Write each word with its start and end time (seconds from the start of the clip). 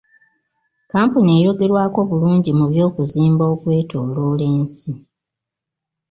Kkampuni 0.83 1.29
eyogerwako 1.39 1.99
bulungi 2.09 2.51
mu 2.57 2.65
by'okuzimba 2.71 3.43
okwetooloola 3.53 4.45
ensi. 4.57 4.91